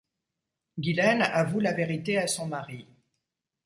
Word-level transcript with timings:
Ghislaine 0.79 1.21
avoue 1.21 1.59
la 1.59 1.73
vérité 1.73 2.17
à 2.17 2.25
son 2.25 2.47
mari. 2.47 2.87